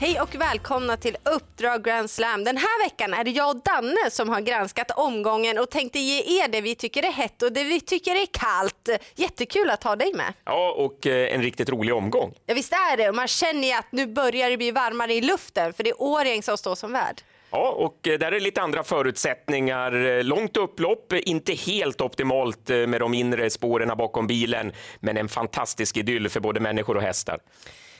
Hej 0.00 0.20
och 0.20 0.34
välkomna 0.34 0.96
till 0.96 1.16
Uppdrag 1.24 1.84
Grand 1.84 2.10
Slam. 2.10 2.44
Den 2.44 2.56
här 2.56 2.84
veckan 2.84 3.14
är 3.14 3.24
det 3.24 3.30
jag 3.30 3.56
och 3.56 3.62
Danne 3.62 4.10
som 4.10 4.28
har 4.28 4.40
granskat 4.40 4.90
omgången 4.90 5.58
och 5.58 5.70
tänkte 5.70 5.98
ge 5.98 6.42
er 6.42 6.48
det 6.48 6.60
vi 6.60 6.74
tycker 6.74 7.02
är 7.02 7.12
hett 7.12 7.42
och 7.42 7.52
det 7.52 7.64
vi 7.64 7.80
tycker 7.80 8.12
är 8.12 8.26
kallt. 8.26 8.88
Jättekul 9.14 9.70
att 9.70 9.84
ha 9.84 9.96
dig 9.96 10.14
med. 10.14 10.32
Ja, 10.44 10.72
och 10.72 11.06
eh, 11.06 11.34
en 11.34 11.42
riktigt 11.42 11.68
rolig 11.68 11.94
omgång. 11.94 12.34
Ja, 12.46 12.54
visst 12.54 12.72
är 12.72 12.96
det. 12.96 13.08
Och 13.08 13.14
man 13.14 13.28
känner 13.28 13.68
ju 13.68 13.74
att 13.74 13.92
nu 13.92 14.06
börjar 14.06 14.50
det 14.50 14.56
bli 14.56 14.70
varmare 14.70 15.14
i 15.14 15.20
luften 15.20 15.72
för 15.72 15.84
det 15.84 15.90
är 15.90 16.02
Årjäng 16.02 16.42
som 16.42 16.58
står 16.58 16.74
som 16.74 16.92
värd. 16.92 17.20
Ja, 17.50 17.70
och 17.70 18.08
eh, 18.08 18.18
där 18.18 18.32
är 18.32 18.40
lite 18.40 18.60
andra 18.60 18.84
förutsättningar. 18.84 20.06
Eh, 20.06 20.24
långt 20.24 20.56
upplopp, 20.56 21.12
inte 21.12 21.54
helt 21.54 22.00
optimalt 22.00 22.68
med 22.68 23.00
de 23.00 23.14
inre 23.14 23.50
spåren 23.50 23.96
bakom 23.98 24.26
bilen, 24.26 24.72
men 25.00 25.16
en 25.16 25.28
fantastisk 25.28 25.96
idyll 25.96 26.28
för 26.28 26.40
både 26.40 26.60
människor 26.60 26.96
och 26.96 27.02
hästar. 27.02 27.38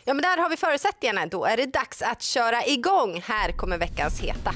Ja, 0.05 0.15
men 0.15 0.23
där 0.23 0.37
har 0.37 0.51
vi 0.51 0.57
förutsättningarna. 0.57 1.27
Då 1.27 1.45
är 1.45 1.57
det 1.57 1.67
dags 1.67 2.03
att 2.03 2.23
köra 2.23 2.67
igång. 2.67 3.23
Här 3.27 3.53
kommer 3.53 3.79
veckans 3.79 4.21
heta. 4.21 4.55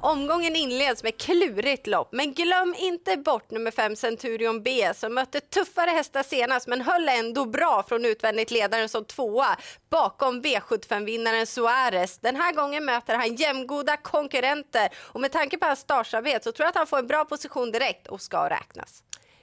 Omgången 0.00 0.56
inleds 0.56 1.02
med 1.02 1.20
klurigt 1.20 1.86
lopp, 1.86 2.08
men 2.12 2.34
glöm 2.34 2.74
inte 2.78 3.16
bort 3.16 3.50
nummer 3.50 3.70
5 3.70 3.96
Centurion 3.96 4.62
B 4.62 4.90
som 4.94 5.14
mötte 5.14 5.40
tuffare 5.40 5.90
hästar 5.90 6.22
senast 6.22 6.66
men 6.66 6.80
höll 6.80 7.08
ändå 7.08 7.44
bra 7.44 7.84
från 7.88 8.04
utvändigt 8.04 8.50
ledaren 8.50 8.88
som 8.88 9.04
tvåa 9.04 9.56
bakom 9.90 10.42
V75-vinnaren 10.42 11.46
Suarez. 11.46 12.18
Den 12.18 12.36
här 12.36 12.52
gången 12.52 12.84
möter 12.84 13.14
han 13.14 13.34
jämngoda 13.34 13.96
konkurrenter 13.96 14.88
och 14.96 15.20
med 15.20 15.32
tanke 15.32 15.58
på 15.58 15.66
hans 15.66 15.80
startsamhet 15.80 16.44
så 16.44 16.52
tror 16.52 16.64
jag 16.64 16.68
att 16.68 16.76
han 16.76 16.86
får 16.86 16.98
en 16.98 17.06
bra 17.06 17.24
position 17.24 17.72
direkt 17.72 18.06
och 18.06 18.20
ska 18.20 18.50
räknas. 18.50 19.02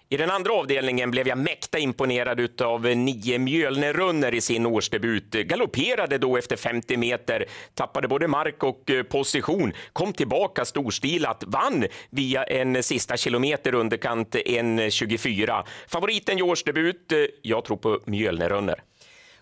I 0.09 0.17
den 0.17 0.31
andra 0.31 0.53
avdelningen 0.53 1.11
blev 1.11 1.27
jag 1.27 1.37
mäkta 1.37 1.79
imponerad 1.79 2.61
av 2.61 2.81
nio 2.85 3.39
Mjölnerunner 3.39 4.33
i 4.33 4.41
sin 4.41 4.65
årsdebut. 4.65 5.31
Galopperade 5.31 6.17
då 6.17 6.37
efter 6.37 6.55
50 6.55 6.97
meter, 6.97 7.45
tappade 7.73 8.07
både 8.07 8.27
mark 8.27 8.63
och 8.63 8.89
eh, 8.89 9.03
position, 9.03 9.73
kom 9.93 10.13
tillbaka 10.13 10.65
storstilat, 10.65 11.43
vann 11.47 11.85
via 12.09 12.43
en 12.43 12.83
sista 12.83 13.17
kilometer 13.17 13.75
underkant 13.75 14.35
1.24. 14.35 15.63
Favoriten 15.87 16.39
i 16.39 16.41
årsdebut, 16.41 17.11
eh, 17.11 17.17
jag 17.41 17.65
tror 17.65 17.77
på 17.77 17.99
Mjölnerunner. 18.05 18.81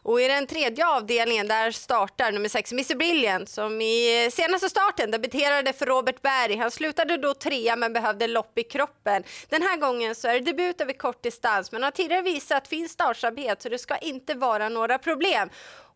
Och 0.04 0.22
i 0.22 0.28
den 0.28 0.48
tredje 0.48 0.88
avdelningen 0.88 1.48
där 1.48 1.72
startar 1.72 2.32
nummer 2.32 2.50
6 2.50 2.72
Mr 2.72 2.96
Brilliant 2.96 3.50
som 3.50 3.82
i 3.82 4.30
senaste 4.32 4.70
starten 4.70 5.12
debuterade 5.12 5.74
för 5.74 5.86
Robert 5.86 6.22
Berg. 6.22 6.58
Han 6.58 6.72
slutade 6.72 7.18
då 7.18 7.34
trea 7.34 7.76
men 7.76 7.94
behövde 7.94 8.28
lopp 8.28 8.58
i 8.58 8.64
kroppen. 8.64 9.24
Den 9.50 9.62
här 9.62 9.78
gången 9.78 10.16
så 10.16 10.28
är 10.28 10.34
det 10.34 10.40
debut 10.40 10.82
över 10.82 10.94
kort 10.94 11.24
distans 11.24 11.72
men 11.72 11.84
har 11.84 11.92
tidigare 11.92 12.22
visat 12.22 12.68
fin 12.68 12.90
startsamhet 12.90 13.62
så 13.62 13.70
det 13.70 13.80
ska 13.80 13.98
inte 13.98 14.34
vara 14.34 14.70
några 14.70 14.98
problem. 14.98 15.50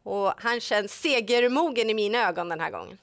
Och 0.03 0.33
han 0.37 0.59
känns 0.59 1.01
segermogen 1.01 1.89
i 1.89 1.93
mina 1.93 2.27
ögon 2.27 2.49
den 2.49 2.59
här 2.59 2.71
gången. 2.71 2.97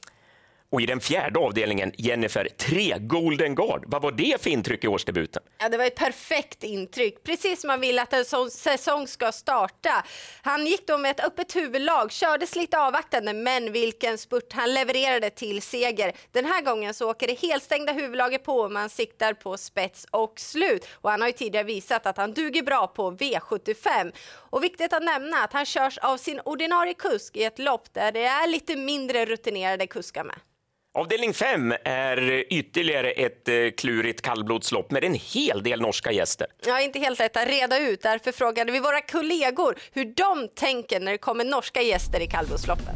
Och 0.74 0.80
i 0.80 0.86
den 0.86 1.00
fjärde 1.00 1.38
avdelningen, 1.38 1.92
Jennifer, 1.98 2.48
tre 2.56 2.94
Golden 2.98 3.54
Guard. 3.54 3.84
Vad 3.86 4.02
var 4.02 4.12
det 4.12 4.42
för 4.42 4.50
intryck 4.50 4.84
i 4.84 4.88
årsdebuten? 4.88 5.42
Ja, 5.58 5.68
det 5.68 5.76
var 5.76 5.84
ett 5.84 5.96
perfekt 5.96 6.64
intryck, 6.64 7.22
precis 7.24 7.60
som 7.60 7.68
man 7.68 7.80
vill 7.80 7.98
att 7.98 8.12
en 8.12 8.24
sån 8.24 8.50
säsong 8.50 9.06
ska 9.06 9.32
starta. 9.32 10.04
Han 10.42 10.66
gick 10.66 10.86
då 10.86 10.98
med 10.98 11.10
ett 11.10 11.24
öppet 11.24 11.56
huvudlag, 11.56 12.12
kördes 12.12 12.56
lite 12.56 12.80
avvaktande, 12.80 13.32
men 13.32 13.72
vilken 13.72 14.18
spurt 14.18 14.52
han 14.52 14.74
levererade 14.74 15.30
till 15.30 15.62
seger. 15.62 16.12
Den 16.32 16.44
här 16.44 16.62
gången 16.62 16.94
så 16.94 17.10
åker 17.10 17.26
det 17.26 17.40
helstängda 17.40 17.92
huvudlaget 17.92 18.44
på 18.44 18.56
och 18.56 18.72
man 18.72 18.90
siktar 18.90 19.32
på 19.32 19.56
spets 19.56 20.06
och 20.10 20.40
slut. 20.40 20.88
Och 20.92 21.10
han 21.10 21.20
har 21.20 21.28
ju 21.28 21.34
tidigare 21.34 21.64
visat 21.64 22.06
att 22.06 22.16
han 22.16 22.32
duger 22.32 22.62
bra 22.62 22.86
på 22.86 23.10
V75. 23.10 24.12
Och 24.50 24.64
viktigt 24.64 24.92
att 24.92 25.02
nämna 25.02 25.44
att 25.44 25.52
han 25.52 25.66
körs 25.66 25.98
av 25.98 26.16
sin 26.16 26.40
ordinarie 26.44 26.94
kusk 26.94 27.36
i 27.36 27.44
ett 27.44 27.58
lopp 27.58 27.94
där 27.94 28.12
det 28.12 28.24
är 28.24 28.46
lite 28.46 28.76
mindre 28.76 29.24
rutinerade 29.24 29.86
kuskar 29.86 30.24
med. 30.24 30.36
Avdelning 30.96 31.32
5 31.34 31.74
är 31.84 32.44
ytterligare 32.52 33.10
ett 33.10 33.48
eh, 33.48 33.54
klurigt 33.76 34.22
kallblodslopp 34.22 34.90
med 34.90 35.04
en 35.04 35.14
hel 35.14 35.62
del 35.62 35.80
norska 35.80 36.12
gäster. 36.12 36.46
Ja, 36.66 36.80
inte 36.80 36.98
helt 36.98 37.18
lätt 37.18 37.36
att 37.36 37.48
reda 37.48 37.78
ut. 37.78 38.02
Därför 38.02 38.32
frågade 38.32 38.72
vi 38.72 38.80
våra 38.80 39.00
kollegor 39.00 39.78
hur 39.92 40.04
de 40.04 40.48
tänker 40.54 41.00
när 41.00 41.12
det 41.12 41.18
kommer 41.18 41.44
norska 41.44 41.82
gäster 41.82 42.20
i 42.20 42.26
kallblodsloppen. 42.26 42.94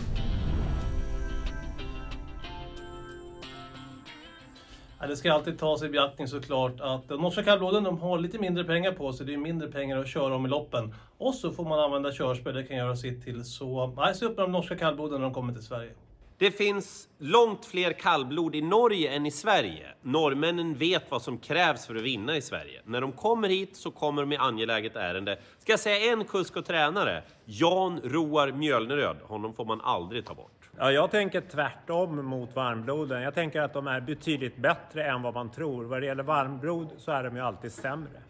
Ja, 5.00 5.06
det 5.06 5.16
ska 5.16 5.32
alltid 5.32 5.58
tas 5.58 5.82
i 5.82 5.88
beaktning 5.88 6.28
såklart 6.28 6.80
att 6.80 7.08
de 7.08 7.20
norska 7.20 7.42
kallbloden 7.42 7.84
de 7.84 7.98
har 7.98 8.18
lite 8.18 8.38
mindre 8.38 8.64
pengar 8.64 8.92
på 8.92 9.12
sig. 9.12 9.26
Det 9.26 9.34
är 9.34 9.38
mindre 9.38 9.68
pengar 9.68 9.98
att 9.98 10.08
köra 10.08 10.34
om 10.34 10.46
i 10.46 10.48
loppen. 10.48 10.94
Och 11.18 11.34
så 11.34 11.52
får 11.52 11.64
man 11.64 11.78
använda 11.78 12.12
körspel, 12.12 12.54
det 12.54 12.64
kan 12.64 12.76
göra 12.76 12.96
sitt 12.96 13.24
till. 13.24 13.44
Så 13.44 13.94
nej, 13.96 14.14
se 14.14 14.26
upp 14.26 14.36
med 14.36 14.44
de 14.44 14.52
norska 14.52 14.76
kallbloden 14.76 15.20
när 15.20 15.26
de 15.26 15.34
kommer 15.34 15.52
till 15.52 15.62
Sverige. 15.62 15.90
Det 16.38 16.50
finns 16.50 17.08
långt 17.18 17.64
fler 17.64 17.92
kallblod 17.92 18.54
i 18.54 18.62
Norge 18.62 19.10
än 19.10 19.26
i 19.26 19.30
Sverige. 19.30 19.86
Norrmännen 20.02 20.74
vet 20.74 21.10
vad 21.10 21.22
som 21.22 21.38
krävs 21.38 21.86
för 21.86 21.94
att 21.94 22.02
vinna 22.02 22.36
i 22.36 22.42
Sverige. 22.42 22.82
När 22.84 23.00
de 23.00 23.12
kommer 23.12 23.48
hit 23.48 23.76
så 23.76 23.90
kommer 23.90 24.22
de 24.22 24.32
i 24.32 24.36
angeläget 24.36 24.96
ärende. 24.96 25.38
Ska 25.58 25.72
jag 25.72 25.80
säga 25.80 26.12
en 26.12 26.24
kusk 26.24 26.56
och 26.56 26.64
tränare? 26.64 27.22
Jan 27.44 28.00
Roar 28.04 28.52
Mjölneröd. 28.52 29.16
Honom 29.22 29.54
får 29.54 29.64
man 29.64 29.80
aldrig 29.80 30.26
ta 30.26 30.34
bort. 30.34 30.70
Ja, 30.76 30.92
jag 30.92 31.10
tänker 31.10 31.40
tvärtom 31.40 32.26
mot 32.26 32.56
varmbloden. 32.56 33.22
Jag 33.22 33.34
tänker 33.34 33.62
att 33.62 33.72
de 33.72 33.86
är 33.86 34.00
betydligt 34.00 34.56
bättre 34.56 35.04
än 35.04 35.22
vad 35.22 35.34
man 35.34 35.50
tror. 35.50 35.84
Vad 35.84 36.02
det 36.02 36.06
gäller 36.06 36.22
varmblod 36.22 36.88
så 36.98 37.10
är 37.12 37.24
de 37.24 37.36
ju 37.36 37.42
alltid 37.42 37.72
sämre. 37.72 38.22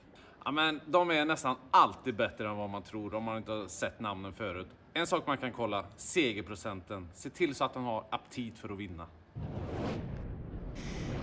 Ja, 0.44 0.50
men 0.50 0.80
de 0.86 1.10
är 1.10 1.24
nästan 1.24 1.56
alltid 1.70 2.16
bättre 2.16 2.48
än 2.48 2.56
vad 2.56 2.70
man 2.70 2.82
tror 2.82 3.14
om 3.14 3.24
man 3.24 3.36
inte 3.36 3.52
har 3.52 3.66
sett 3.66 4.00
namnen 4.00 4.32
förut. 4.32 4.68
En 4.98 5.06
sak 5.06 5.26
man 5.26 5.38
kan 5.38 5.52
kolla, 5.52 5.84
segerprocenten. 5.96 7.08
Se 7.14 7.30
till 7.30 7.54
så 7.54 7.64
att 7.64 7.74
den 7.74 7.82
har 7.82 8.04
aptit 8.10 8.58
för 8.58 8.68
att 8.68 8.78
vinna. 8.78 9.06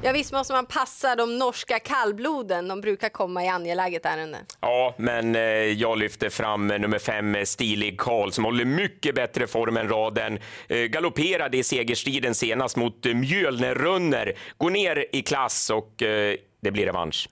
Ja, 0.01 0.11
visst 0.11 0.33
måste 0.33 0.53
man 0.53 0.65
passa 0.65 1.15
de 1.15 1.37
norska 1.37 1.79
kallbloden. 1.79 2.67
De 2.67 2.81
brukar 2.81 3.09
komma 3.09 3.43
i 3.43 3.47
angeläget 3.47 4.05
ärende. 4.05 4.37
Ja, 4.61 4.95
men 4.97 5.35
eh, 5.35 5.41
jag 5.41 5.97
lyfter 5.97 6.29
fram 6.29 6.67
nummer 6.67 6.99
fem, 6.99 7.37
Stilig 7.45 7.99
Karl, 7.99 8.29
som 8.31 8.43
håller 8.43 8.65
mycket 8.65 9.15
bättre 9.15 9.47
form 9.47 9.77
än 9.77 9.89
raden. 9.89 10.39
Eh, 10.67 10.77
galopperade 10.77 11.57
i 11.57 11.63
segerstriden 11.63 12.35
senast 12.35 12.75
mot 12.75 13.05
Mjölnerunner. 13.05 14.33
Går 14.57 14.69
ner 14.69 15.05
i 15.11 15.21
klass 15.21 15.69
och 15.69 16.01
eh, 16.01 16.35
det 16.61 16.71
blir 16.71 16.85
revansch. 16.85 17.29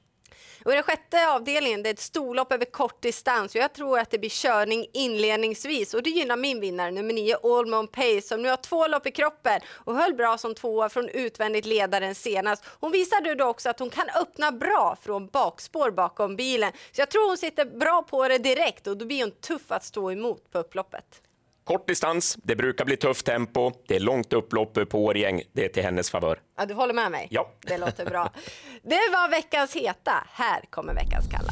Och 0.66 0.72
I 0.72 0.76
den 0.76 0.84
sjätte 0.84 1.30
avdelningen 1.30 1.84
det 1.84 1.90
är 1.90 1.94
ett 1.94 2.00
storlopp 2.00 2.52
över 2.52 2.66
kort 2.66 3.02
distans 3.02 3.56
och 3.56 3.62
jag 3.62 3.74
tror 3.74 4.00
att 4.00 4.12
det 4.12 4.20
blir 4.20 4.30
körning 4.30 4.86
inledningsvis 4.94 5.94
och 5.94 6.04
det 6.04 6.10
gynnar 6.10 6.38
min 6.38 6.60
vinnare 6.60 6.92
nummer 6.92 7.14
nio 7.14 7.38
Allmon 7.44 7.88
Pace 7.88 8.22
som 8.22 8.42
nu 8.42 8.50
har 8.50 8.58
två 8.58 8.88
lopp 8.88 9.08
i 9.08 9.12
kroppen 9.12 9.62
och 9.68 9.96
höll 9.96 10.14
bra 10.14 10.38
som 10.38 10.56
tvåa 10.56 10.90
från 10.90 11.10
utvändigt 11.10 11.66
ledaren 11.66 12.16
senast. 12.16 12.64
Hon 12.80 12.92
visade 12.92 13.36
då 13.36 13.46
också 13.46 13.70
att 13.70 13.80
hon 13.80 13.90
kan 13.90 14.10
öppna 14.22 14.52
bra 14.52 14.98
från 15.02 15.28
bakspår 15.28 15.92
bakom 15.92 16.36
bilen 16.36 16.72
så 16.92 17.02
jag 17.02 17.10
tror 17.10 17.28
hon 17.28 17.38
sitter 17.38 17.66
bra 17.66 18.04
på 18.04 18.28
det 18.28 18.38
direkt 18.38 18.88
och 18.88 18.98
då 18.98 19.06
blir 19.06 19.24
hon 19.24 19.32
tuff 19.32 19.72
att 19.72 19.84
stå 19.84 20.12
emot 20.12 20.52
på 20.52 20.58
upploppet. 20.58 21.22
Kort 21.64 21.88
distans, 21.88 22.38
det 22.44 22.56
brukar 22.56 22.86
bli 22.86 22.98
tufft 22.98 23.26
tempo, 23.26 23.72
det 23.88 23.96
är 23.96 24.00
långt 24.00 24.34
upplopp 24.34 24.90
på 24.90 25.06
Årgäng, 25.06 25.42
det 25.54 25.66
är 25.66 25.70
till 25.70 25.84
hennes 25.84 26.10
favör. 26.12 26.40
Ja, 26.58 26.66
du 26.66 26.74
håller 26.74 26.94
med 26.94 27.12
mig? 27.12 27.28
Ja. 27.32 27.52
Det 27.62 27.78
låter 27.78 28.06
bra. 28.06 28.32
Det 28.82 29.00
var 29.12 29.30
veckans 29.30 29.76
heta. 29.76 30.28
Här 30.30 30.62
kommer 30.70 30.94
veckans 30.94 31.28
kalla. 31.32 31.52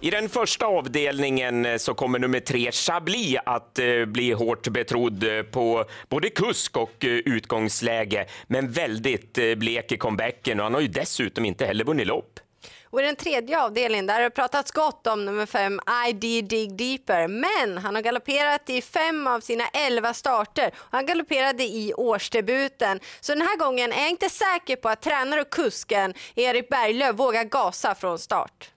I 0.00 0.10
den 0.10 0.28
första 0.28 0.66
avdelningen 0.66 1.78
så 1.78 1.94
kommer 1.94 2.18
nummer 2.18 2.40
tre, 2.40 2.72
Chablis, 2.72 3.36
att 3.44 3.78
eh, 3.78 4.04
bli 4.04 4.32
hårt 4.32 4.68
betrodd 4.68 5.24
på 5.50 5.84
både 6.08 6.30
kusk 6.30 6.76
och 6.76 7.04
eh, 7.04 7.10
utgångsläge, 7.10 8.26
men 8.46 8.70
väldigt 8.70 9.38
eh, 9.38 9.54
blek 9.54 9.92
i 9.92 9.96
comebacken 9.96 10.58
och 10.60 10.64
han 10.64 10.74
har 10.74 10.80
ju 10.80 10.88
dessutom 10.88 11.44
inte 11.44 11.66
heller 11.66 11.84
vunnit 11.84 12.06
lopp. 12.06 12.40
Och 12.84 13.00
i 13.00 13.04
den 13.04 13.16
tredje 13.16 13.62
avdelningen 13.62 14.06
där 14.06 14.14
har 14.14 14.22
det 14.22 14.30
pratats 14.30 14.70
gott 14.70 15.06
om 15.06 15.24
nummer 15.24 15.46
fem 15.46 15.80
ID 16.08 16.48
Dig 16.48 16.68
Deeper. 16.68 17.28
Men 17.28 17.78
han 17.78 17.94
har 17.94 18.02
galopperat 18.02 18.70
i 18.70 18.82
fem 18.82 19.26
av 19.26 19.40
sina 19.40 19.68
elva 19.68 20.14
starter. 20.14 20.70
Han 20.90 21.06
galopperade 21.06 21.62
i 21.62 21.94
årsdebuten. 21.94 23.00
Så 23.20 23.32
den 23.32 23.42
här 23.42 23.56
gången 23.56 23.92
är 23.92 24.00
jag 24.00 24.10
inte 24.10 24.30
säker 24.30 24.76
på 24.76 24.88
att 24.88 25.02
tränare 25.02 25.40
och 25.40 25.50
kusken 25.50 26.14
Erik 26.34 26.68
Berglöf 26.68 27.16
vågar 27.16 27.44
gasa 27.44 27.94
från 27.94 28.18
start. 28.18 28.70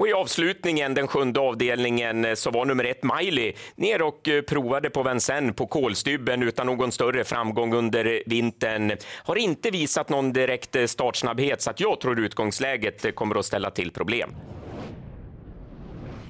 Och 0.00 0.08
I 0.08 0.12
avslutningen, 0.12 0.94
den 0.94 1.08
sjunde 1.08 1.40
avdelningen, 1.40 2.24
eh, 2.24 2.34
så 2.34 2.50
var 2.50 2.64
nummer 2.64 2.84
ett 2.84 3.02
Miley 3.02 3.52
ner 3.76 4.02
och 4.02 4.28
eh, 4.28 4.42
provade 4.42 4.90
på 4.90 5.02
Vincennes 5.02 5.56
på 5.56 5.66
kolstybben 5.66 6.42
utan 6.42 6.66
någon 6.66 6.92
större 6.92 7.24
framgång 7.24 7.74
under 7.74 8.04
eh, 8.04 8.20
vintern. 8.26 8.96
Har 9.24 9.36
inte 9.36 9.70
visat 9.70 10.08
någon 10.08 10.32
direkt 10.32 10.76
startsnabbhet 10.90 11.62
så 11.62 11.70
att 11.70 11.80
jag 11.80 12.00
tror 12.00 12.20
utgångsläget 12.20 13.14
kommer 13.14 13.38
att 13.38 13.44
ställa 13.44 13.70
till 13.70 13.90
problem. 13.90 14.30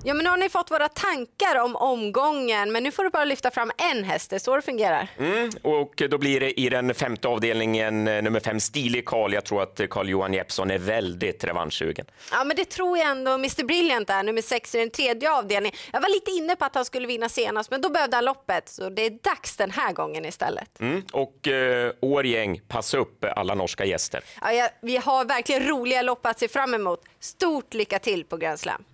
Ja, 0.04 0.14
men 0.14 0.24
nu 0.24 0.30
har 0.30 0.36
ni 0.36 0.48
fått 0.48 0.70
våra 0.70 0.88
tankar 0.88 1.56
om 1.56 1.76
omgången, 1.76 2.72
men 2.72 2.82
nu 2.82 2.90
får 2.90 3.04
du 3.04 3.10
bara 3.10 3.24
lyfta 3.24 3.50
fram 3.50 3.70
en 3.92 4.04
häst. 4.04 4.30
Det 4.30 4.36
är 4.36 4.40
så 4.40 4.56
det 4.56 4.62
fungerar. 4.62 5.08
Mm, 5.18 5.50
och 5.62 6.02
då 6.10 6.18
blir 6.18 6.40
det 6.40 6.60
i 6.60 6.68
den 6.68 6.94
femte 6.94 7.28
avdelningen 7.28 8.08
eh, 8.08 8.22
nummer 8.22 8.40
fem, 8.40 8.60
Stilig 8.60 9.04
Karl. 9.06 9.34
Jag 9.34 9.44
tror 9.44 9.62
att 9.62 9.80
Carl-Johan 9.90 10.34
Jeppsson 10.34 10.70
är 10.70 10.78
väldigt 10.78 11.44
revanschsugen. 11.44 12.06
Ja, 12.32 12.44
men 12.44 12.56
det 12.56 12.64
tror 12.64 12.98
jag 12.98 13.08
ändå 13.10 13.30
Mr 13.30 13.64
Brilliant 13.64 14.10
är, 14.10 14.22
nummer 14.22 14.42
sex 14.42 14.74
i 14.74 14.78
den 14.78 14.90
tredje 14.90 15.32
avdelningen. 15.32 15.78
Jag 15.92 16.00
var 16.00 16.08
lite 16.08 16.30
inne 16.30 16.56
på 16.56 16.64
att 16.64 16.74
han 16.74 16.84
skulle 16.84 17.06
vinna 17.06 17.28
senast, 17.28 17.70
men 17.70 17.80
då 17.80 17.88
behövde 17.88 18.16
han 18.16 18.24
loppet, 18.24 18.68
så 18.68 18.88
det 18.88 19.06
är 19.06 19.10
dags 19.10 19.56
den 19.56 19.70
här 19.70 19.92
gången 19.92 20.24
istället. 20.24 20.80
Mm, 20.80 21.02
och 21.12 21.48
eh, 21.48 21.92
Årgäng, 22.00 22.60
passa 22.68 22.98
upp 22.98 23.24
alla 23.36 23.54
norska 23.54 23.84
gäster. 23.84 24.24
Ja, 24.40 24.52
ja, 24.52 24.68
vi 24.82 24.96
har 24.96 25.24
verkligen 25.24 25.68
roliga 25.68 26.02
lopp 26.02 26.26
att 26.26 26.38
se 26.38 26.48
fram 26.48 26.74
emot. 26.74 27.00
Stort 27.20 27.74
lycka 27.74 27.98
till 27.98 28.24
på 28.24 28.36
Grand 28.36 28.60
Slam! 28.60 28.84